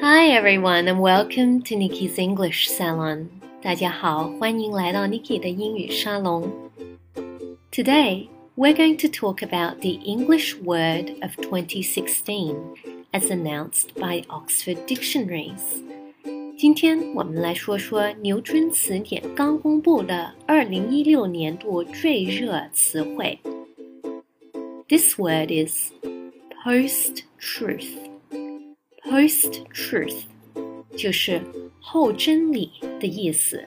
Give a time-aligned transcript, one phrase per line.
[0.00, 3.28] Hi everyone and welcome to Nikki's English Salon.
[3.62, 6.50] 大家好，欢迎来到 Nikki 的英语沙龙。
[7.70, 12.56] Today we're going to talk about the English word of 2016
[13.12, 15.60] as announced by Oxford Dictionaries.
[16.58, 23.38] 今天我们来说说牛津词典刚公布的2016年度最热词汇。
[24.88, 25.92] This word is
[26.64, 28.09] post-truth.
[29.10, 30.24] Post truth
[30.96, 31.40] 就是
[31.80, 33.66] 后真理的意思。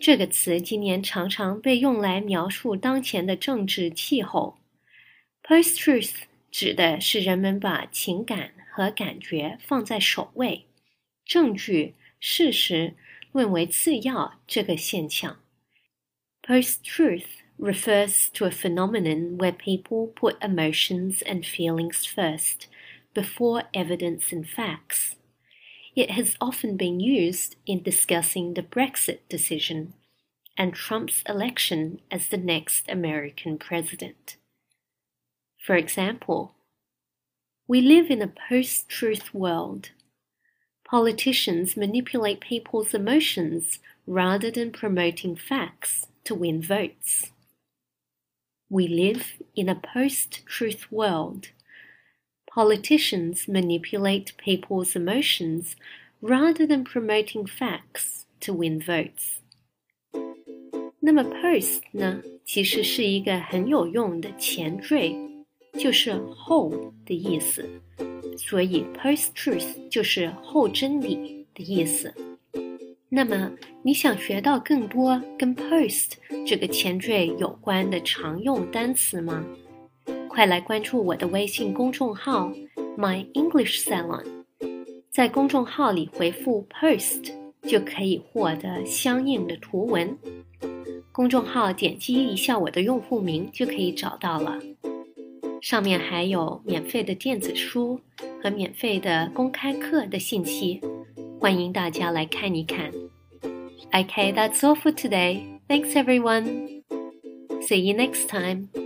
[0.00, 4.58] 这个词今年常常被用来描述当前的政治气候。
[5.42, 6.12] Post truth
[6.50, 10.66] 指的是人们把情感和感觉放在首位，
[11.24, 12.94] 证据、事实
[13.32, 15.40] 论为次要这个现象。
[16.42, 17.26] Post truth
[17.58, 22.68] refers to a phenomenon where people put emotions and feelings first
[23.13, 25.15] before evidence and facts.
[25.95, 29.93] It has often been used in discussing the Brexit decision
[30.57, 34.37] and Trump's election as the next American president.
[35.57, 36.53] For example,
[37.67, 39.91] we live in a post truth world.
[40.85, 47.31] Politicians manipulate people's emotions rather than promoting facts to win votes.
[48.69, 51.49] We live in a post truth world
[52.53, 55.77] Politicians manipulate people's emotions
[56.21, 59.39] rather than promoting facts to win votes.
[60.99, 65.15] 那么 post 呢，其实是一个很有用的前缀，
[65.79, 67.65] 就是后的意思，
[68.37, 72.13] 所以 post truth 就是后真理的意思。
[73.07, 73.49] 那么
[73.81, 79.45] 你想学到更多跟 post 这个前缀有关的常用单词吗？
[80.30, 82.52] 快来关注我的微信公众号
[82.96, 84.24] My English Salon，
[85.10, 87.32] 在公众号里回复 Post
[87.62, 90.16] 就可以获得相应的图文。
[91.12, 94.60] 公众号点击一下我的用户名就可以找到了，
[95.62, 97.98] 上面还有免费的电子书
[98.42, 100.80] 和免费的公开课的信息，
[101.40, 102.92] 欢迎大家来看一看。
[103.92, 105.40] Okay, that's all for today.
[105.68, 106.82] Thanks everyone.
[107.62, 108.79] See you next time.